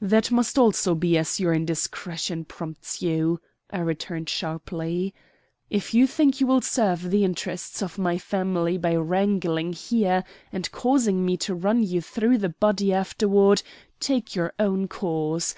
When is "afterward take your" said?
12.92-14.52